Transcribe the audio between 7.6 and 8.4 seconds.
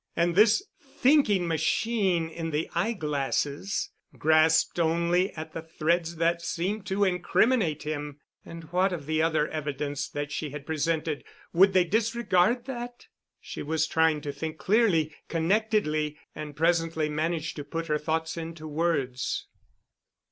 him.